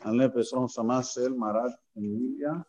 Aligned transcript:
על 0.00 0.14
נפש 0.14 0.52
רום 0.52 0.68
שמש 0.68 1.14
של 1.14 1.32
מרת 1.32 1.72
Emilia. 1.96 2.64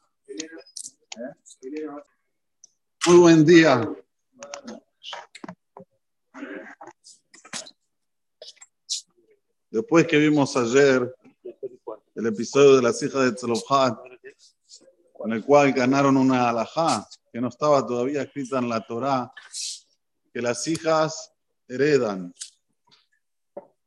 Muy 3.08 3.18
buen 3.18 3.46
día. 3.46 3.82
Después 9.70 10.08
que 10.08 10.18
vimos 10.18 10.56
ayer 10.56 11.14
el 12.16 12.26
episodio 12.28 12.78
de 12.78 12.82
las 12.82 13.02
hijas 13.04 13.26
de 13.26 13.32
Tzalofhat, 13.34 13.98
con 15.14 15.34
el 15.34 15.44
cual 15.44 15.74
ganaron 15.74 16.16
una 16.18 16.50
alajá 16.50 17.08
que 17.32 17.42
no 17.42 17.50
estaba 17.50 17.86
todavía 17.86 18.22
escrita 18.22 18.60
en 18.60 18.70
la 18.70 18.86
Torá, 18.86 19.32
que 20.34 20.42
las 20.42 20.68
hijas 20.68 21.34
heredan. 21.68 22.34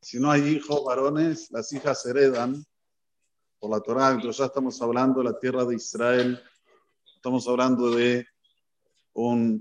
Si 0.07 0.19
no 0.19 0.29
hay 0.29 0.49
hijos 0.49 0.83
varones, 0.85 1.49
las 1.49 1.73
hijas 1.73 2.05
heredan 2.05 2.63
por 3.57 3.71
la 3.71 3.79
Torá. 3.79 4.11
Entonces 4.11 4.37
ya 4.37 4.45
estamos 4.45 4.79
hablando 4.79 5.17
de 5.19 5.31
la 5.31 5.39
tierra 5.39 5.65
de 5.65 5.73
Israel, 5.73 6.39
estamos 7.15 7.47
hablando 7.47 7.89
de 7.89 8.23
un 9.13 9.59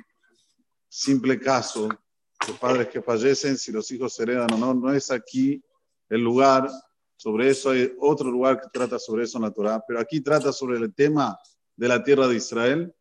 simple 0.87 1.41
caso 1.41 1.89
de 1.89 2.53
padres 2.61 2.89
que 2.89 3.01
fallecen, 3.01 3.57
si 3.57 3.73
los 3.73 3.91
hijos 3.91 4.21
heredan 4.21 4.53
o 4.53 4.59
no, 4.59 4.75
no 4.75 4.93
es 4.93 5.11
aquí 5.11 5.65
el 6.11 6.21
lugar, 6.21 6.69
sobre 7.17 7.49
eso 7.49 7.71
hay 7.71 7.95
otro 7.99 8.31
lugar 8.31 8.61
que 8.61 8.69
trata 8.71 8.99
sobre 8.99 9.25
eso 9.25 9.39
en 9.39 9.45
la 9.45 9.51
Torah, 9.51 9.83
pero 9.89 9.99
aquí 9.99 10.21
trata 10.21 10.53
sobre 10.53 10.77
el 10.77 10.95
tema 10.95 11.39
de 11.75 11.89
la 11.89 12.05
tierra 12.05 12.29
de 12.29 12.37
Israel. 12.37 12.95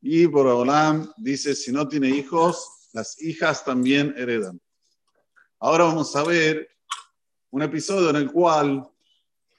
Y 0.00 0.24
Borolam 0.24 1.12
dice, 1.18 1.54
si 1.54 1.72
no 1.72 1.86
tiene 1.86 2.08
hijos, 2.08 2.88
las 2.94 3.20
hijas 3.20 3.66
también 3.66 4.14
heredan. 4.16 4.58
Ahora 5.66 5.84
vamos 5.84 6.14
a 6.14 6.22
ver 6.22 6.68
un 7.50 7.62
episodio 7.62 8.10
en 8.10 8.16
el 8.16 8.30
cual 8.30 8.86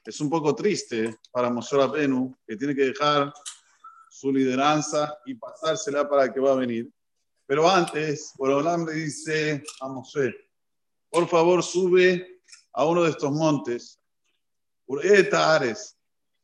es 0.04 0.22
un 0.22 0.30
poco 0.30 0.54
triste 0.54 1.18
para 1.32 1.50
Moshe 1.50 1.76
Rabenu, 1.76 2.38
que 2.46 2.56
tiene 2.56 2.76
que 2.76 2.84
dejar 2.84 3.34
su 4.12 4.32
lideranza 4.32 5.18
y 5.26 5.34
pasársela 5.34 6.08
para 6.08 6.32
que 6.32 6.40
va 6.40 6.52
a 6.52 6.58
venir. 6.58 6.94
Pero 7.48 7.68
antes, 7.68 8.34
Borolam 8.38 8.86
le 8.86 8.94
dice 8.94 9.64
a 9.82 9.90
Moshe, 9.90 10.32
por 11.10 11.28
favor 11.28 11.64
sube 11.64 12.40
a 12.74 12.86
uno 12.86 13.02
de 13.02 13.10
estos 13.10 13.32
montes, 13.32 14.00
Ares, 15.34 15.98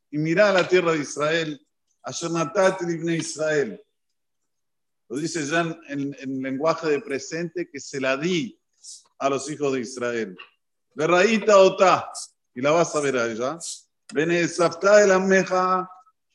y 0.10 0.18
mira 0.18 0.52
la 0.52 0.68
tierra 0.68 0.94
de 0.94 1.02
Israel, 1.02 1.68
Ashernatat 2.02 2.82
Ibn 2.82 3.10
Israel. 3.12 3.80
Lo 5.08 5.18
dice 5.18 5.46
ya 5.46 5.62
en, 5.88 6.16
en, 6.18 6.42
lenguaje 6.42 6.90
de 6.90 7.00
presente 7.00 7.70
que 7.70 7.80
se 7.80 8.02
la 8.02 8.18
di 8.18 8.60
a 9.22 9.30
los 9.30 9.50
hijos 9.52 9.72
de 9.74 9.82
Israel. 9.82 10.36
Berraíta 10.96 11.58
Ota, 11.58 12.12
y 12.56 12.62
la 12.62 12.72
vas 12.72 12.96
a 12.96 13.00
ver 13.00 13.18
allá. 13.18 13.58
Bene 14.12 14.48
de 14.48 15.08
la 15.08 15.20
Meja, 15.20 15.90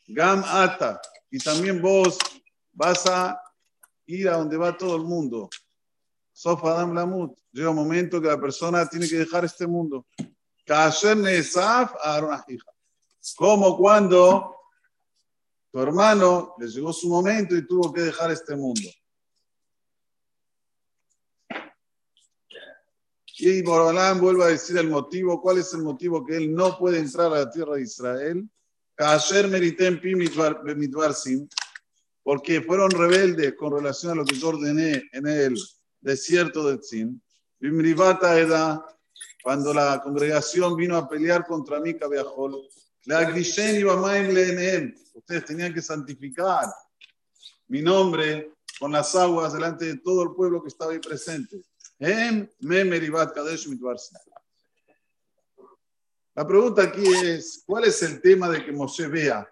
Gam 0.07 0.43
Ata, 0.47 1.01
y 1.29 1.39
también 1.39 1.83
vos 1.83 2.17
vas 2.73 3.05
a 3.07 3.43
ir 4.07 4.29
a 4.29 4.37
donde 4.37 4.57
va 4.57 4.77
todo 4.77 4.97
el 4.97 5.03
mundo. 5.03 5.51
Sof 6.33 6.65
Adam 6.65 6.95
Lamut. 6.95 7.37
Llega 7.51 7.71
un 7.71 7.77
momento 7.77 8.21
que 8.23 8.29
la 8.29 8.41
persona 8.41 8.89
tiene 8.89 9.09
que 9.09 9.17
dejar 9.17 9.45
este 9.45 9.67
mundo. 9.67 10.07
Como 13.37 13.77
cuando 13.77 14.57
tu 15.73 15.81
hermano 15.81 16.55
le 16.59 16.69
llegó 16.69 16.93
su 16.93 17.09
momento 17.09 17.57
y 17.57 17.67
tuvo 17.67 17.93
que 17.93 18.03
dejar 18.03 18.31
este 18.31 18.55
mundo. 18.55 18.89
Y 23.39 23.61
Borolam 23.63 24.19
vuelve 24.19 24.45
a 24.45 24.49
decir 24.49 24.79
el 24.79 24.89
motivo, 24.89 25.43
cuál 25.43 25.59
es 25.59 25.73
el 25.75 25.83
motivo 25.83 26.25
que 26.25 26.37
él 26.37 26.55
no 26.55 26.79
puede 26.79 26.99
entrar 26.99 27.27
a 27.27 27.41
la 27.41 27.51
tierra 27.51 27.75
de 27.75 27.83
Israel. 27.83 28.49
Porque 32.23 32.63
fueron 32.63 32.91
rebeldes 32.91 33.55
con 33.55 33.73
relación 33.73 34.13
a 34.13 34.15
lo 34.15 34.25
que 34.25 34.37
yo 34.37 34.49
ordené 34.49 35.03
en 35.13 35.27
él 35.27 35.55
desierto 36.01 36.67
de 36.69 36.79
Tzin. 36.79 37.23
Cuando 39.43 39.75
la 39.75 40.01
congregación 40.03 40.75
vino 40.77 40.97
a 40.97 41.09
pelear 41.09 41.45
contra 41.47 41.79
mí, 41.81 41.95
ustedes 45.15 45.45
tenían 45.45 45.75
que 45.75 45.83
santificar 45.83 46.65
mi 47.69 47.83
nombre 47.83 48.55
con 48.81 48.93
las 48.93 49.15
aguas 49.15 49.53
delante 49.53 49.85
de 49.85 49.99
todo 49.99 50.23
el 50.23 50.31
pueblo 50.35 50.63
que 50.63 50.69
estaba 50.69 50.93
ahí 50.93 51.01
presente. 51.01 51.61
La 56.35 56.47
pregunta 56.47 56.83
aquí 56.83 57.05
es, 57.25 57.63
¿cuál 57.65 57.85
es 57.85 58.03
el 58.03 58.21
tema 58.21 58.51
de 58.51 58.65
que 58.65 58.73
Moshe 58.73 59.07
vea? 59.07 59.49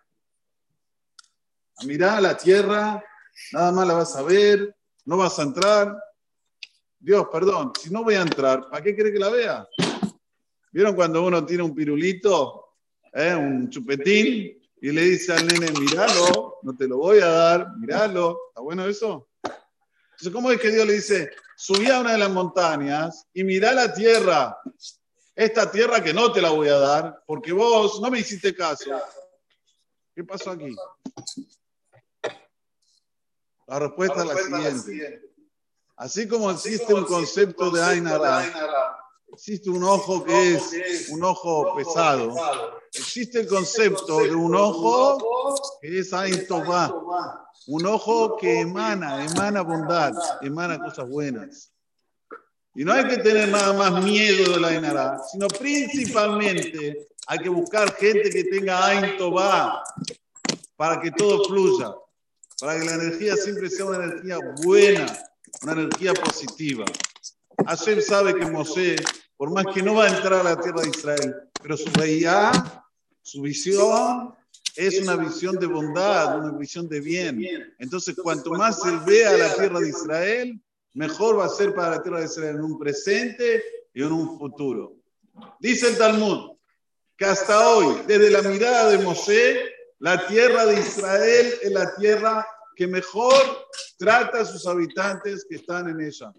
A 1.76 1.84
mirar 1.86 2.18
a 2.18 2.20
la 2.20 2.36
tierra, 2.36 3.02
nada 3.52 3.72
más 3.72 3.86
la 3.88 3.94
vas 3.94 4.16
a 4.16 4.22
ver, 4.22 4.76
no 5.06 5.16
vas 5.16 5.38
a 5.38 5.42
entrar, 5.42 5.96
Dios, 6.98 7.26
perdón, 7.32 7.72
si 7.80 7.90
no 7.90 8.04
voy 8.04 8.14
a 8.14 8.22
entrar, 8.22 8.68
¿para 8.70 8.82
qué 8.82 8.94
quiere 8.94 9.12
que 9.12 9.18
la 9.18 9.30
vea? 9.30 9.68
¿Vieron 10.72 10.94
cuando 10.94 11.24
uno 11.24 11.44
tiene 11.44 11.62
un 11.62 11.74
pirulito, 11.74 12.76
eh, 13.12 13.34
un 13.34 13.70
chupetín, 13.70 14.60
y 14.80 14.90
le 14.90 15.02
dice 15.02 15.32
al 15.32 15.46
nene, 15.46 15.70
míralo, 15.78 16.58
no 16.62 16.76
te 16.76 16.86
lo 16.86 16.98
voy 16.98 17.20
a 17.20 17.26
dar, 17.26 17.76
míralo? 17.78 18.38
¿Está 18.48 18.60
bueno 18.60 18.86
eso? 18.86 19.28
Entonces, 19.42 20.32
¿cómo 20.32 20.50
es 20.50 20.60
que 20.60 20.70
Dios 20.70 20.86
le 20.86 20.92
dice, 20.94 21.30
subí 21.56 21.90
a 21.90 22.00
una 22.00 22.12
de 22.12 22.18
las 22.18 22.30
montañas 22.30 23.26
y 23.32 23.44
mirá 23.44 23.72
la 23.72 23.92
tierra, 23.92 24.58
esta 25.34 25.70
tierra 25.70 26.02
que 26.02 26.14
no 26.14 26.32
te 26.32 26.40
la 26.40 26.50
voy 26.50 26.68
a 26.68 26.78
dar, 26.78 27.22
porque 27.26 27.52
vos 27.52 28.00
no 28.00 28.10
me 28.10 28.20
hiciste 28.20 28.54
caso? 28.54 28.90
¿Qué 30.14 30.24
pasó 30.24 30.50
aquí? 30.50 30.74
La 33.66 33.78
respuesta, 33.78 34.22
es 34.22 34.50
la 34.50 34.70
siguiente. 34.78 35.22
Así 35.96 36.28
como 36.28 36.50
existe 36.50 36.92
un 36.92 37.04
concepto 37.04 37.70
de 37.70 37.82
Ainara, 37.82 38.44
existe 39.32 39.70
un 39.70 39.82
ojo 39.84 40.24
que 40.24 40.54
es 40.54 41.08
un 41.10 41.24
ojo 41.24 41.74
pesado. 41.76 42.34
Existe 42.92 43.40
el 43.40 43.48
concepto 43.48 44.18
de 44.18 44.34
un 44.34 44.54
ojo 44.54 45.78
que 45.80 46.00
es 46.00 46.12
Ain 46.12 46.46
un 47.66 47.86
ojo 47.86 48.36
que 48.36 48.60
emana, 48.60 49.24
emana 49.24 49.62
bondad, 49.62 50.12
emana 50.42 50.78
cosas 50.78 51.08
buenas. 51.08 51.72
Y 52.74 52.84
no 52.84 52.92
hay 52.92 53.06
que 53.06 53.18
tener 53.18 53.48
nada 53.48 53.72
más 53.72 54.02
miedo 54.02 54.52
de 54.52 54.60
la 54.60 54.68
Ainara, 54.68 55.20
sino 55.30 55.46
principalmente 55.48 57.08
hay 57.26 57.38
que 57.38 57.48
buscar 57.48 57.94
gente 57.94 58.30
que 58.30 58.44
tenga 58.44 58.84
Ain 58.86 59.16
para 60.76 61.00
que 61.00 61.10
todo 61.12 61.44
fluya, 61.44 61.94
para 62.60 62.78
que 62.78 62.84
la 62.84 62.94
energía 62.94 63.36
siempre 63.36 63.70
sea 63.70 63.86
una 63.86 64.04
energía 64.04 64.38
buena 64.62 65.06
una 65.62 65.72
energía 65.72 66.14
positiva. 66.14 66.84
Hashem 67.66 68.00
sabe 68.00 68.34
que 68.34 68.46
Mosé, 68.46 68.96
por 69.36 69.50
más 69.50 69.66
que 69.72 69.82
no 69.82 69.94
va 69.94 70.06
a 70.06 70.16
entrar 70.16 70.34
a 70.34 70.42
la 70.42 70.60
tierra 70.60 70.82
de 70.82 70.88
Israel, 70.88 71.34
pero 71.62 71.76
su 71.76 71.90
veía, 71.92 72.52
su 73.22 73.42
visión 73.42 74.34
es 74.76 75.00
una 75.00 75.16
visión 75.16 75.56
de 75.56 75.66
bondad, 75.66 76.38
una 76.38 76.58
visión 76.58 76.88
de 76.88 77.00
bien. 77.00 77.74
Entonces, 77.78 78.16
cuanto 78.20 78.50
más 78.50 78.84
él 78.86 78.98
vea 79.06 79.32
la 79.36 79.54
tierra 79.54 79.80
de 79.80 79.88
Israel, 79.88 80.60
mejor 80.94 81.38
va 81.38 81.46
a 81.46 81.48
ser 81.48 81.74
para 81.74 81.96
la 81.96 82.02
tierra 82.02 82.20
de 82.20 82.26
Israel 82.26 82.56
en 82.56 82.62
un 82.62 82.78
presente 82.78 83.62
y 83.92 84.02
en 84.02 84.12
un 84.12 84.38
futuro. 84.38 84.96
Dice 85.60 85.88
el 85.88 85.98
Talmud 85.98 86.56
que 87.16 87.24
hasta 87.24 87.68
hoy, 87.68 88.02
desde 88.06 88.30
la 88.30 88.42
mirada 88.42 88.90
de 88.90 88.98
Mosé, 88.98 89.60
la 90.00 90.26
tierra 90.26 90.66
de 90.66 90.80
Israel 90.80 91.54
es 91.62 91.72
la 91.72 91.94
tierra 91.94 92.46
que 92.74 92.86
mejor 92.86 93.34
trata 93.96 94.40
a 94.40 94.44
sus 94.44 94.66
habitantes 94.66 95.46
que 95.48 95.56
están 95.56 95.88
en 95.88 96.00
ella. 96.00 96.32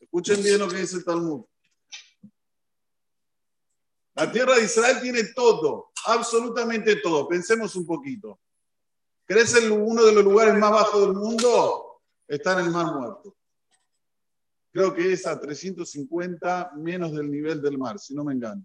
Escuchen 0.00 0.42
bien 0.42 0.58
lo 0.58 0.68
que 0.68 0.78
dice 0.78 0.96
el 0.96 1.04
Talmud. 1.04 1.44
La 4.14 4.30
tierra 4.30 4.56
de 4.56 4.64
Israel 4.64 4.98
tiene 5.00 5.24
todo, 5.34 5.92
absolutamente 6.06 6.96
todo. 6.96 7.26
Pensemos 7.28 7.74
un 7.76 7.86
poquito. 7.86 8.38
¿Crees 9.26 9.54
en 9.56 9.72
uno 9.72 10.04
de 10.04 10.12
los 10.12 10.24
lugares 10.24 10.54
más 10.54 10.70
bajos 10.70 11.00
del 11.00 11.14
mundo? 11.14 12.02
Está 12.28 12.52
en 12.58 12.66
el 12.66 12.70
Mar 12.70 12.86
Muerto. 12.94 13.36
Creo 14.70 14.92
que 14.92 15.12
es 15.12 15.26
a 15.26 15.40
350 15.40 16.72
menos 16.76 17.12
del 17.12 17.30
nivel 17.30 17.62
del 17.62 17.78
mar, 17.78 17.98
si 17.98 18.14
no 18.14 18.24
me 18.24 18.34
engaño. 18.34 18.64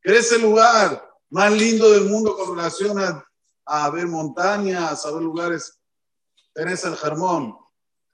¿Crees 0.00 0.30
el 0.32 0.42
lugar 0.42 1.10
más 1.30 1.52
lindo 1.52 1.90
del 1.90 2.04
mundo 2.04 2.36
con 2.36 2.56
relación 2.56 2.98
a, 2.98 3.26
a 3.64 3.90
ver 3.90 4.06
montañas, 4.06 5.04
a 5.04 5.10
ver 5.12 5.22
lugares 5.22 5.80
tenés 6.54 6.84
el 6.84 6.96
Germón, 6.96 7.56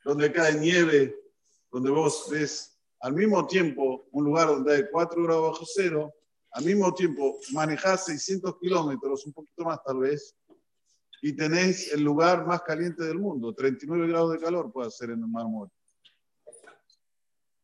donde 0.04 0.32
cae 0.32 0.54
nieve, 0.54 1.14
donde 1.70 1.90
vos 1.90 2.26
ves 2.30 2.78
al 3.00 3.12
mismo 3.12 3.46
tiempo 3.46 4.06
un 4.12 4.24
lugar 4.24 4.48
donde 4.48 4.76
hay 4.76 4.84
4 4.90 5.22
grados 5.22 5.52
bajo 5.52 5.64
cero, 5.66 6.14
al 6.52 6.64
mismo 6.64 6.92
tiempo 6.94 7.38
manejás 7.52 8.06
600 8.06 8.58
kilómetros, 8.58 9.24
un 9.26 9.32
poquito 9.32 9.64
más 9.64 9.82
tal 9.84 9.98
vez, 9.98 10.34
y 11.22 11.34
tenés 11.34 11.92
el 11.92 12.02
lugar 12.02 12.46
más 12.46 12.62
caliente 12.62 13.04
del 13.04 13.18
mundo, 13.18 13.54
39 13.54 14.08
grados 14.08 14.32
de 14.32 14.40
calor 14.40 14.72
puede 14.72 14.90
ser 14.90 15.10
en 15.10 15.20
el 15.20 15.28
Mar 15.28 15.46
Muerto. 15.46 15.74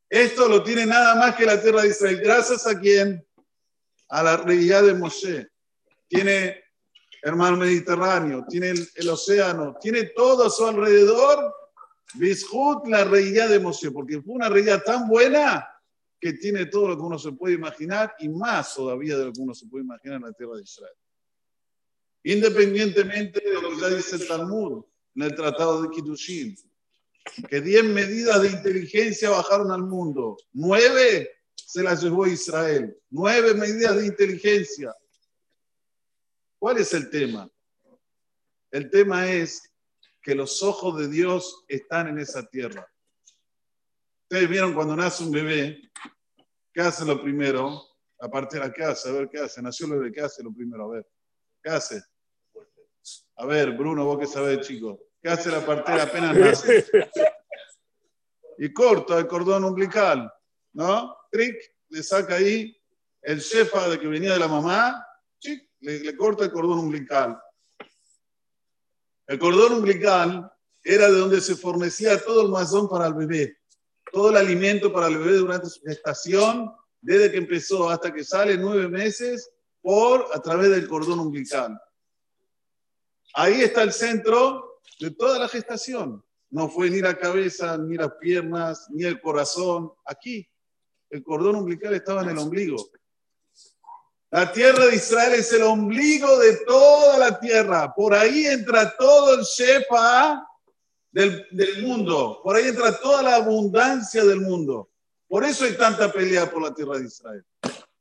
Esto 0.08 0.48
lo 0.48 0.62
tiene 0.62 0.86
nada 0.86 1.16
más 1.16 1.34
que 1.34 1.46
la 1.46 1.60
tierra 1.60 1.82
de 1.82 1.88
Israel. 1.88 2.20
Gracias 2.22 2.66
a 2.66 2.78
quién? 2.78 3.26
A 4.08 4.22
la 4.22 4.36
realidad 4.36 4.84
de 4.84 4.94
Moshe. 4.94 5.48
Tiene 6.06 6.62
el 7.22 7.34
mar 7.34 7.56
Mediterráneo, 7.56 8.44
tiene 8.48 8.72
el, 8.94 9.08
océano, 9.08 9.76
tiene 9.80 10.04
todo 10.14 10.46
a 10.46 10.50
su 10.50 10.64
alrededor. 10.64 11.52
Bishut, 12.14 12.86
la 12.86 13.02
realidad 13.02 13.48
de 13.48 13.58
Moshe, 13.58 13.90
porque 13.90 14.22
fue 14.22 14.34
una 14.34 14.48
realidad 14.48 14.82
tan 14.84 15.08
buena 15.08 15.68
que 16.20 16.32
tiene 16.34 16.66
todo 16.66 16.88
lo 16.88 16.96
que 16.96 17.02
uno 17.02 17.18
se 17.18 17.32
puede 17.32 17.54
imaginar 17.54 18.14
y 18.18 18.28
más 18.28 18.74
todavía 18.74 19.16
de 19.18 19.26
lo 19.26 19.32
que 19.32 19.40
uno 19.40 19.54
se 19.54 19.66
puede 19.66 19.84
imaginar 19.84 20.16
en 20.16 20.22
la 20.22 20.32
tierra 20.32 20.56
de 20.56 20.62
Israel. 20.62 20.94
Independientemente 22.22 23.40
de 23.40 23.54
lo 23.54 23.70
que 23.70 23.80
ya 23.80 23.88
dice 23.88 24.16
el 24.16 24.26
Talmud 24.26 24.84
en 25.14 25.22
el 25.22 25.34
Tratado 25.34 25.82
de 25.82 25.90
Kiddushin, 25.90 26.56
que 27.48 27.60
10 27.60 27.84
medidas 27.84 28.42
de 28.42 28.50
inteligencia 28.50 29.30
bajaron 29.30 29.70
al 29.70 29.82
mundo, 29.82 30.36
nueve 30.52 31.30
se 31.54 31.82
las 31.82 32.02
llevó 32.02 32.26
Israel, 32.26 32.96
nueve 33.10 33.54
medidas 33.54 33.96
de 33.96 34.06
inteligencia. 34.06 34.94
¿Cuál 36.58 36.78
es 36.78 36.92
el 36.94 37.10
tema? 37.10 37.50
El 38.70 38.90
tema 38.90 39.30
es 39.30 39.70
que 40.22 40.34
los 40.34 40.62
ojos 40.62 40.98
de 40.98 41.08
Dios 41.08 41.64
están 41.68 42.08
en 42.08 42.18
esa 42.18 42.44
tierra. 42.46 42.86
Ustedes 44.28 44.50
vieron 44.50 44.74
cuando 44.74 44.96
nace 44.96 45.22
un 45.22 45.30
bebé, 45.30 45.80
¿qué 46.74 46.80
hace 46.80 47.04
lo 47.04 47.22
primero? 47.22 47.80
Aparte 48.18 48.58
de 48.58 48.66
la 48.66 48.72
casa, 48.72 49.10
a 49.10 49.12
ver 49.12 49.28
qué 49.28 49.38
hace. 49.38 49.62
Nació 49.62 49.86
el 49.86 49.92
bebé, 49.92 50.10
¿qué 50.10 50.20
hace 50.20 50.42
lo 50.42 50.52
primero? 50.52 50.86
A 50.86 50.94
ver, 50.96 51.06
¿qué 51.62 51.70
hace? 51.70 52.02
A 53.36 53.46
ver, 53.46 53.70
Bruno, 53.76 54.04
vos 54.04 54.18
qué 54.18 54.26
sabés, 54.26 54.66
chico. 54.66 54.98
¿Qué 55.22 55.28
hace 55.28 55.48
la 55.48 55.64
partera 55.64 56.02
apenas 56.02 56.36
nace? 56.36 56.84
Y 58.58 58.72
corta 58.72 59.16
el 59.20 59.28
cordón 59.28 59.62
umbilical, 59.62 60.32
¿no? 60.72 61.16
Trick, 61.30 61.56
le 61.90 62.02
saca 62.02 62.34
ahí 62.34 62.76
el 63.22 63.40
cefa 63.40 63.88
de 63.88 64.00
que 64.00 64.08
venía 64.08 64.32
de 64.32 64.40
la 64.40 64.48
mamá, 64.48 65.06
le, 65.78 66.00
le 66.00 66.16
corta 66.16 66.42
el 66.42 66.50
cordón 66.50 66.80
umbilical. 66.80 67.40
El 69.28 69.38
cordón 69.38 69.74
umbilical 69.74 70.50
era 70.82 71.06
de 71.06 71.16
donde 71.16 71.40
se 71.40 71.54
fornecía 71.54 72.20
todo 72.20 72.42
el 72.42 72.48
mazón 72.48 72.88
para 72.88 73.06
el 73.06 73.14
bebé 73.14 73.56
todo 74.16 74.30
el 74.30 74.38
alimento 74.38 74.90
para 74.90 75.08
el 75.08 75.18
bebé 75.18 75.36
durante 75.36 75.68
su 75.68 75.82
gestación, 75.82 76.72
desde 77.02 77.30
que 77.30 77.36
empezó 77.36 77.90
hasta 77.90 78.14
que 78.14 78.24
sale 78.24 78.56
nueve 78.56 78.88
meses, 78.88 79.50
por 79.82 80.24
a 80.32 80.40
través 80.40 80.70
del 80.70 80.88
cordón 80.88 81.20
umbilical. 81.20 81.78
Ahí 83.34 83.60
está 83.60 83.82
el 83.82 83.92
centro 83.92 84.80
de 84.98 85.10
toda 85.10 85.38
la 85.38 85.48
gestación. 85.48 86.24
No 86.48 86.70
fue 86.70 86.88
ni 86.88 87.02
la 87.02 87.18
cabeza, 87.18 87.76
ni 87.76 87.98
las 87.98 88.14
piernas, 88.14 88.86
ni 88.88 89.04
el 89.04 89.20
corazón. 89.20 89.92
Aquí, 90.06 90.48
el 91.10 91.22
cordón 91.22 91.56
umbilical 91.56 91.92
estaba 91.92 92.22
en 92.22 92.30
el 92.30 92.38
ombligo. 92.38 92.88
La 94.30 94.50
tierra 94.50 94.86
de 94.86 94.96
Israel 94.96 95.34
es 95.34 95.52
el 95.52 95.62
ombligo 95.62 96.38
de 96.38 96.56
toda 96.64 97.18
la 97.18 97.38
tierra. 97.38 97.92
Por 97.94 98.14
ahí 98.14 98.46
entra 98.46 98.96
todo 98.96 99.34
el 99.34 99.42
Shefa 99.42 100.42
del, 101.16 101.82
mundo. 101.82 102.40
Por 102.42 102.56
ahí 102.56 102.68
entra 102.68 102.98
toda 103.00 103.22
la 103.22 103.36
abundancia 103.36 104.22
del 104.22 104.40
mundo. 104.40 104.90
Por 105.26 105.44
eso 105.44 105.64
hay 105.64 105.74
tanta 105.76 106.12
pelea 106.12 106.50
por 106.50 106.62
la 106.62 106.74
tierra 106.74 106.98
de 106.98 107.06
Israel. 107.06 107.44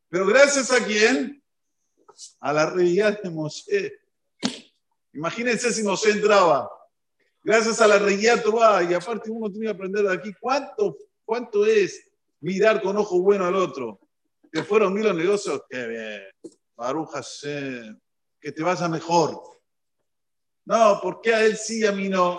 Pero 0.10 0.26
gracias 0.26 0.70
a 0.72 0.84
quién? 0.84 1.42
A 2.42 2.52
la 2.52 2.70
realidad 2.70 3.22
de 3.22 3.30
Moshe. 3.30 4.00
Imagínense 5.14 5.72
si 5.72 5.82
Moshe 5.82 6.12
entraba. 6.12 6.70
Gracias 7.42 7.80
a 7.80 7.88
la 7.88 8.00
realidad 8.00 8.44
Torah. 8.44 8.84
Y 8.84 8.94
aparte 8.94 9.32
uno 9.32 9.50
tiene 9.50 9.68
que 9.68 9.72
aprender 9.72 10.04
de 10.04 10.14
aquí 10.14 10.34
cuánto, 10.40 10.98
cuánto 11.24 11.66
es 11.66 12.10
mirar 12.42 12.82
con 12.82 12.98
ojo 12.98 13.22
bueno 13.22 13.46
al 13.46 13.56
otro. 13.56 14.00
Que 14.52 14.62
fueron 14.64 14.94
mil 14.94 15.06
los 15.06 15.16
negocios. 15.16 15.62
Qué 15.70 15.88
bien. 15.88 16.22
Baruch 16.76 17.12
Hashem. 17.12 17.98
Que 18.42 18.52
te 18.52 18.62
vaya 18.62 18.90
mejor. 18.90 19.42
No, 20.66 21.00
porque 21.02 21.34
a 21.34 21.46
él 21.46 21.56
sí, 21.56 21.86
a 21.86 21.94
mí 21.94 22.10
no? 22.10 22.38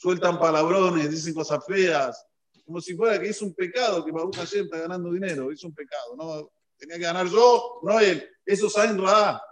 Sueltan 0.00 0.38
palabrones, 0.38 1.10
dicen 1.10 1.34
cosas 1.34 1.62
feas, 1.66 2.26
como 2.64 2.80
si 2.80 2.94
fuera 2.94 3.20
que 3.20 3.28
es 3.28 3.42
un 3.42 3.52
pecado 3.52 4.02
que 4.02 4.10
Baruch 4.10 4.36
Hashem 4.36 4.64
está 4.64 4.78
ganando 4.78 5.12
dinero, 5.12 5.50
es 5.50 5.62
un 5.62 5.74
pecado, 5.74 6.16
no 6.16 6.50
tenía 6.78 6.96
que 6.96 7.02
ganar 7.02 7.26
yo, 7.26 7.80
no 7.82 8.00
él, 8.00 8.26
eso 8.46 8.82
en 8.82 8.98
Ra. 8.98 9.42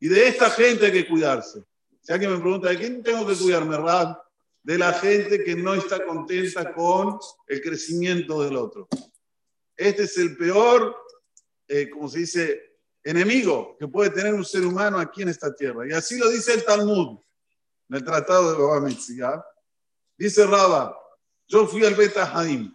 Y 0.00 0.08
de 0.08 0.28
esta 0.28 0.50
gente 0.50 0.86
hay 0.86 0.92
que 0.92 1.08
cuidarse. 1.08 1.64
Si 2.02 2.12
alguien 2.12 2.32
me 2.32 2.40
pregunta, 2.40 2.68
¿de 2.68 2.76
quién 2.76 3.02
tengo 3.02 3.26
que 3.26 3.34
cuidarme, 3.34 3.78
Ra? 3.78 4.22
De 4.62 4.76
la 4.76 4.92
gente 4.92 5.42
que 5.42 5.54
no 5.54 5.74
está 5.74 6.04
contenta 6.04 6.74
con 6.74 7.18
el 7.46 7.62
crecimiento 7.62 8.42
del 8.42 8.56
otro. 8.56 8.86
Este 9.74 10.02
es 10.02 10.18
el 10.18 10.36
peor, 10.36 10.94
eh, 11.68 11.88
como 11.88 12.08
se 12.08 12.18
dice, 12.18 12.78
enemigo 13.02 13.76
que 13.78 13.88
puede 13.88 14.10
tener 14.10 14.34
un 14.34 14.44
ser 14.44 14.66
humano 14.66 14.98
aquí 14.98 15.22
en 15.22 15.30
esta 15.30 15.54
tierra. 15.54 15.88
Y 15.88 15.92
así 15.92 16.18
lo 16.18 16.28
dice 16.28 16.52
el 16.52 16.64
Talmud, 16.64 17.18
en 17.88 17.96
el 17.96 18.04
Tratado 18.04 18.52
de 18.52 18.58
Baba 18.62 18.80
Mitzvah. 18.80 19.53
Dice 20.16 20.46
Raba, 20.46 20.96
yo 21.46 21.66
fui 21.66 21.84
al 21.84 21.94
Beta 21.94 22.30
Haim. 22.36 22.74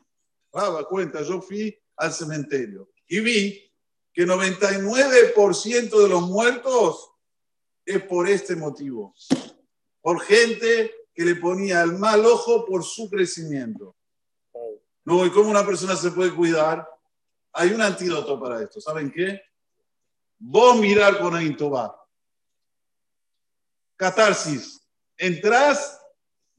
Raba 0.51 0.87
cuenta, 0.87 1.21
yo 1.21 1.41
fui 1.41 1.77
al 1.95 2.11
cementerio 2.11 2.89
y 3.07 3.19
vi 3.19 3.73
que 4.13 4.25
99% 4.25 6.01
de 6.01 6.09
los 6.09 6.21
muertos 6.23 7.11
es 7.85 8.03
por 8.03 8.27
este 8.27 8.55
motivo. 8.55 9.13
Por 10.01 10.21
gente 10.21 10.93
que 11.13 11.25
le 11.25 11.35
ponía 11.35 11.81
el 11.81 11.93
mal 11.93 12.25
ojo 12.25 12.65
por 12.65 12.83
su 12.83 13.09
crecimiento. 13.09 13.95
No, 15.05 15.25
¿y 15.25 15.31
cómo 15.31 15.49
una 15.49 15.65
persona 15.65 15.95
se 15.95 16.11
puede 16.11 16.33
cuidar? 16.33 16.87
Hay 17.53 17.71
un 17.71 17.81
antídoto 17.81 18.39
para 18.39 18.61
esto. 18.61 18.79
¿Saben 18.79 19.11
qué? 19.11 19.41
Vos 20.37 20.77
mirar 20.77 21.19
con 21.19 21.35
Aintoba. 21.35 21.95
Catarsis. 23.95 24.81
Entrás 25.17 25.98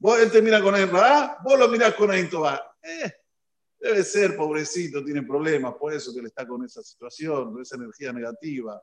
Vos, 0.01 0.19
él 0.19 0.31
te 0.31 0.41
mira 0.41 0.59
con 0.63 0.75
el 0.75 0.89
vos 0.89 1.59
lo 1.59 1.67
mirás 1.67 1.93
con 1.93 2.11
el 2.11 2.27
Eh, 2.81 3.13
debe 3.79 4.03
ser, 4.03 4.35
pobrecito, 4.35 5.05
tiene 5.05 5.21
problemas, 5.21 5.75
por 5.75 5.93
eso 5.93 6.11
que 6.11 6.23
le 6.23 6.29
está 6.29 6.47
con 6.47 6.65
esa 6.65 6.81
situación, 6.81 7.53
con 7.53 7.61
esa 7.61 7.75
energía 7.75 8.11
negativa. 8.11 8.81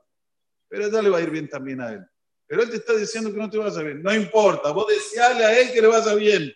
Pero 0.69 0.89
ya 0.89 1.03
le 1.03 1.11
va 1.11 1.19
a 1.19 1.21
ir 1.21 1.31
bien 1.31 1.49
también 1.49 1.81
a 1.81 1.91
él. 1.91 2.07
Pero 2.47 2.63
él 2.63 2.71
te 2.71 2.77
está 2.77 2.93
diciendo 2.95 3.33
que 3.33 3.37
no 3.37 3.51
te 3.51 3.59
vaya 3.59 3.83
bien. 3.83 4.01
No 4.01 4.15
importa, 4.15 4.71
vos 4.71 4.87
deseale 4.87 5.45
a 5.45 5.59
él 5.59 5.73
que 5.73 5.83
le 5.83 5.89
vaya 5.89 6.15
bien. 6.15 6.53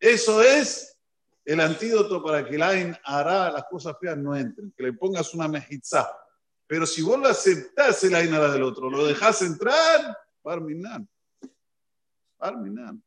Eso 0.00 0.42
es 0.42 0.98
el 1.44 1.60
antídoto 1.60 2.20
para 2.20 2.44
que 2.44 2.56
el 2.56 2.62
Ain 2.62 2.96
hará 3.04 3.52
las 3.52 3.64
cosas 3.70 3.96
feas 4.00 4.18
no 4.18 4.34
entren, 4.34 4.74
que 4.76 4.82
le 4.82 4.92
pongas 4.94 5.32
una 5.34 5.46
mejizá. 5.46 6.10
Pero 6.66 6.84
si 6.84 7.00
vos 7.00 7.16
lo 7.16 7.28
aceptás 7.28 8.02
el 8.02 8.16
Ain 8.16 8.34
hará 8.34 8.50
del 8.50 8.64
otro, 8.64 8.90
lo 8.90 9.06
dejás 9.06 9.40
entrar, 9.42 10.18
Barminan. 10.42 11.08
Barminan. 12.40 13.00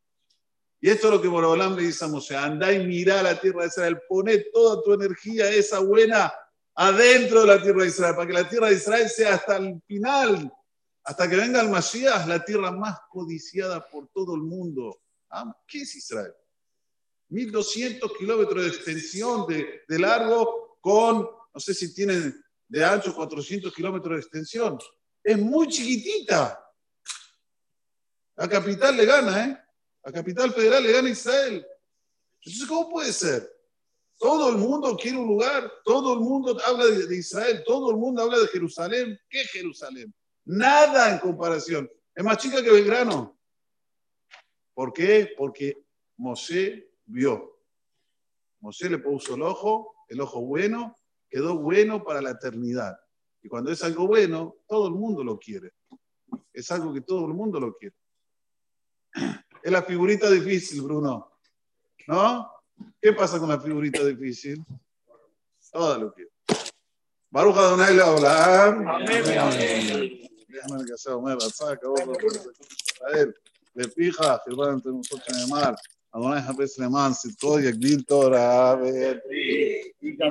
Y 0.82 0.89
esto 0.89 1.08
es 1.08 1.13
lo 1.13 1.22
que 1.22 1.27
Borobolán 1.27 1.75
le 1.75 1.84
dice 1.84 2.05
a 2.05 2.08
Moshe, 2.08 2.36
anda 2.36 2.72
y 2.72 2.86
mira 2.86 3.24
la 3.24 3.39
tierra 3.39 3.62
de 3.62 3.67
Israel, 3.67 4.01
pone 4.08 4.38
toda 4.53 4.82
tu 4.84 4.94
energía 4.94 5.50
esa 5.50 5.79
buena 5.79 6.34
adentro 6.75 7.41
de 7.41 7.48
la 7.48 7.62
tierra 7.62 7.84
de 7.84 7.88
Israel, 7.88 8.15
para 8.15 8.27
que 8.27 8.34
la 8.34 8.50
tierra 8.50 8.67
de 8.67 8.75
Israel 8.75 9.10
sea 9.10 9.36
hasta 9.36 9.58
el 9.58 9.82
final, 9.88 10.51
hasta 11.03 11.29
que 11.29 11.36
venga 11.38 11.62
el 11.62 11.70
Mashiach, 11.70 12.27
la 12.27 12.44
tierra 12.44 12.72
más 12.72 13.00
codiciada 13.10 13.88
por 13.89 14.10
todo 14.10 14.36
el 14.36 14.41
mundo. 14.41 15.01
Ah, 15.29 15.55
¿Qué 15.65 15.82
es 15.82 15.96
Israel? 15.96 16.34
1200 17.29 18.12
kilómetros 18.17 18.63
de 18.63 18.70
extensión 18.70 19.48
de, 19.48 19.82
de, 19.88 20.00
largo 20.00 20.77
con, 20.82 21.22
no 21.53 21.60
sé 21.60 21.74
si 21.74 21.94
tienen 21.94 22.44
de 22.67 22.86
ancho 22.86 23.15
400 23.15 23.74
kilómetros 23.74 24.15
de 24.15 24.22
extensión. 24.22 24.77
Es 25.24 25.38
muy 25.38 25.67
chiquitita. 25.67 26.62
La 28.36 28.50
capital 28.50 28.98
le 28.98 29.05
gana, 29.05 29.46
¿eh? 29.46 29.64
La 30.05 30.12
capital 30.12 30.53
federal 30.53 30.83
le 30.83 30.91
gana 30.91 31.07
a 31.07 31.12
Israel. 31.12 31.65
Entonces, 32.39 32.67
¿cómo 32.67 32.91
puede 32.91 33.12
ser? 33.12 33.51
Todo 34.17 34.50
el 34.50 34.57
mundo 34.57 34.95
quiere 34.95 35.17
un 35.17 35.27
lugar, 35.27 35.69
todo 35.83 36.13
el 36.13 36.19
mundo 36.19 36.55
habla 36.63 36.85
de, 36.85 37.17
Israel, 37.17 37.63
todo 37.65 37.89
el 37.89 37.97
mundo 37.97 38.21
habla 38.21 38.38
de 38.38 38.47
Jerusalén. 38.47 39.19
¿Qué 39.27 39.39
Jerusalén? 39.45 40.13
Nada 40.45 41.12
en 41.12 41.19
comparación. 41.19 41.89
Es 42.13 42.24
más 42.24 42.38
chica 42.38 42.63
que 42.63 42.71
Belgrano. 42.71 43.35
¿Por 44.75 44.93
qué? 44.93 45.33
Porque 45.35 45.83
Mosé 46.17 46.91
vio. 47.05 47.59
Mosé 48.59 48.91
le 48.91 49.00
puso 49.00 49.33
el 49.33 49.41
ojo, 49.41 50.05
el 50.07 50.21
ojo 50.21 50.39
bueno, 50.41 50.95
quedó 51.27 51.57
bueno 51.57 52.03
para 52.03 52.21
la 52.21 52.31
eternidad. 52.31 52.95
Y 53.41 53.50
cuando 53.50 53.71
es 53.71 53.83
algo 53.83 54.05
bueno, 54.05 54.57
todo 54.67 54.88
el 54.88 54.93
mundo 54.93 55.24
lo 55.24 55.39
quiere. 55.39 55.74
Es 56.53 56.69
algo 56.69 56.93
que 56.93 57.01
todo 57.01 57.25
el 57.25 57.33
mundo 57.33 57.59
lo 57.59 57.75
quiere 57.75 57.95
Es 59.64 59.72
la 59.72 59.82
figurita 59.82 60.30
difícil, 60.30 60.82
Bruno. 60.82 61.30
¿No? 62.06 62.50
¿Qué 63.00 63.12
pasa 63.12 63.38
con 63.38 63.49
la 63.49 63.60
figurita 63.60 64.04
difícil? 64.04 64.64
Todo 65.70 65.99
lo 65.99 66.14
que. 66.14 66.28
Baruch 67.30 67.56
Adonai 67.56 67.94
Leolam. 67.94 68.88
Amén. 68.88 69.25
Déjame 70.49 70.84
que 70.84 70.96
sea 70.96 71.14
Omer, 71.16 71.40
saca, 71.40 71.87
vos, 71.88 72.00
a 72.00 73.12
ver, 73.12 73.34
le 73.75 73.88
fija, 73.88 74.42
que 74.44 74.52
entre 74.52 74.92
nosotros 74.92 75.28
en 75.28 75.40
el 75.40 75.49
mar. 75.49 75.76
אדוני 76.12 76.42
חפש 76.42 76.78
למען 76.80 77.12
צדקו 77.12 77.60
יגדיל 77.60 78.02
תורה 78.02 78.75
וידריך. 78.82 79.87
Saquino 80.02 80.28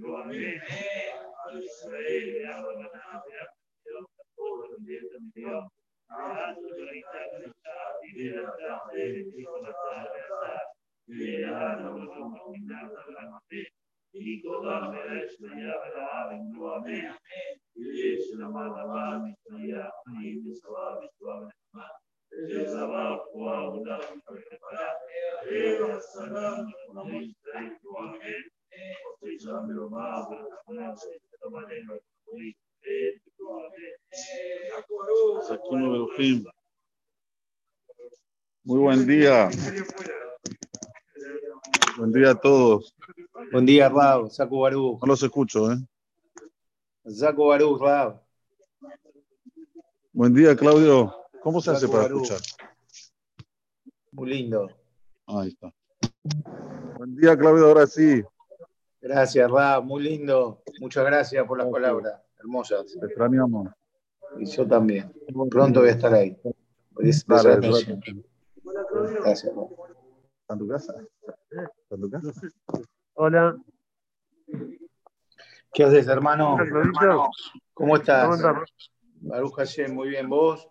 Berujim. 0.00 0.87
Muy 38.64 38.80
buen 38.80 39.06
día. 39.06 39.48
Buen 41.96 42.12
día 42.12 42.30
a 42.30 42.34
todos. 42.34 42.94
Buen 43.52 43.66
día, 43.66 43.88
Rab. 43.88 44.30
Saco 44.30 44.60
Barú. 44.60 44.98
No 45.00 45.06
los 45.06 45.22
escucho, 45.22 45.72
¿eh? 45.72 45.76
Buen 50.12 50.34
día, 50.34 50.54
Claudio. 50.54 51.14
¿Cómo 51.40 51.60
se 51.62 51.70
hace 51.70 51.88
para 51.88 52.04
escuchar? 52.04 52.38
Muy 54.12 54.28
lindo. 54.28 54.68
Ahí 55.26 55.48
está. 55.48 55.72
Buen 56.98 57.16
día, 57.16 57.34
Claudio. 57.34 57.66
Ahora 57.66 57.86
sí. 57.86 58.22
Gracias, 59.00 59.50
Rab. 59.50 59.84
Muy 59.84 60.02
lindo. 60.02 60.62
Muchas 60.80 61.06
gracias 61.06 61.46
por 61.46 61.56
las 61.56 61.68
palabras. 61.68 62.20
Hermosas. 62.40 62.84
Te 63.00 63.06
extrañamos. 63.06 63.70
Y 64.38 64.44
yo 64.44 64.66
también. 64.66 65.10
Pronto 65.50 65.80
voy 65.80 65.88
a 65.88 65.92
estar 65.92 66.12
ahí. 66.12 66.36
Es 66.98 67.24
dale. 67.26 67.56
Gracias. 69.22 69.52
¿Está 70.42 70.54
en 70.54 70.58
tu 70.58 70.68
casa? 70.68 70.94
¿Está 71.22 71.94
en 71.94 72.00
tu 72.02 72.10
casa? 72.10 72.32
Hola, 73.14 73.56
¿Qué 75.72 75.84
haces, 75.84 76.08
hermano? 76.08 76.56
¿Cómo 77.74 77.96
estás? 77.96 78.22
¿cómo 78.24 78.34
andás? 78.34 78.68
Baruch 79.20 79.54
Hashem, 79.54 79.94
muy 79.94 80.08
bien. 80.08 80.28
¿Vos? 80.28 80.68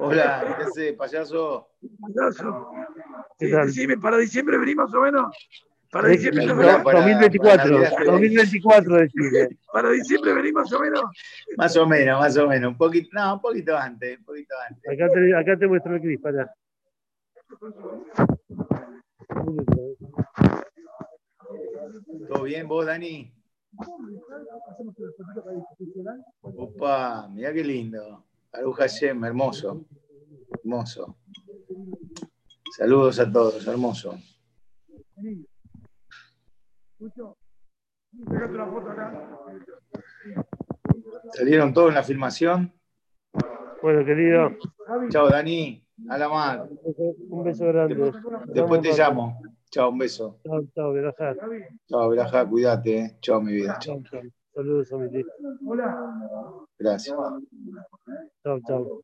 Hola, 0.00 0.56
¿qué 0.58 0.64
haces, 0.64 0.92
payaso? 0.94 1.70
Payaso. 2.00 2.70
¿Qué 3.38 3.46
Sí, 3.46 3.52
tal? 3.52 3.66
decime, 3.66 3.98
para 3.98 4.16
diciembre 4.18 4.58
venimos 4.58 4.86
más 4.90 4.94
o 4.98 5.00
menos. 5.02 5.36
Para 5.90 6.08
Sí, 6.08 6.16
diciembre, 6.16 6.46
no, 6.46 6.54
más 6.54 6.64
o 6.64 6.66
menos. 6.68 6.82
para- 6.84 6.98
2024, 6.98 7.62
para 7.64 7.80
Navidad. 7.80 8.04
2024 8.12 8.94
decide. 8.96 9.48
para 9.72 9.90
diciembre 9.90 10.32
venimos 10.34 10.62
más 10.64 10.72
o 10.72 10.80
menos. 10.80 11.02
Más 11.56 11.76
o 11.76 11.86
menos, 11.86 12.20
más 12.20 12.36
o 12.36 12.48
menos. 12.48 12.72
Un 12.72 12.78
poquito, 12.78 13.08
no, 13.12 13.34
un 13.34 13.40
poquito 13.40 13.76
antes, 13.76 14.18
un 14.18 14.24
poquito 14.24 14.54
antes. 14.68 14.92
Acá 14.92 15.08
te, 15.12 15.36
acá 15.36 15.56
te 15.58 15.66
muestro 15.66 15.94
el 15.94 16.00
gris, 16.00 16.20
para. 16.20 16.52
¿Todo 22.28 22.42
bien 22.44 22.68
vos, 22.68 22.86
Dani? 22.86 23.32
Opa, 26.42 27.28
mirá 27.28 27.52
qué 27.52 27.64
lindo. 27.64 28.24
Baruch 28.52 28.76
Hashem, 28.76 29.24
hermoso. 29.24 29.84
Hermoso. 30.62 31.16
Saludos 32.76 33.18
a 33.20 33.30
todos, 33.30 33.66
hermoso. 33.66 34.18
¿Salieron 41.32 41.72
todos 41.72 41.88
en 41.90 41.94
la 41.94 42.02
filmación? 42.02 42.72
Bueno, 43.82 44.04
querido, 44.04 44.50
Chao, 45.08 45.28
Dani. 45.28 45.82
A 46.08 46.18
la 46.18 46.28
mar. 46.28 46.68
un 47.28 47.44
beso 47.44 47.66
grande. 47.66 48.12
Después 48.46 48.80
te 48.82 48.92
llamo. 48.92 49.40
Chao, 49.70 49.90
un 49.90 49.98
beso. 49.98 50.40
Chao, 50.44 50.64
chao, 50.74 50.92
Verajá. 50.92 51.34
Chao, 51.88 52.08
Verajá, 52.08 52.44
cuídate. 52.48 52.98
eh. 52.98 53.16
Chao, 53.20 53.40
mi 53.40 53.52
vida. 53.52 53.78
Chao. 53.80 54.02
Chao. 54.10 54.22
Saludos 54.52 54.92
a 54.92 54.96
mi 54.96 55.08
tío. 55.10 55.26
Gracias. 56.78 57.16
Chao, 58.42 58.60
chao. 58.66 59.00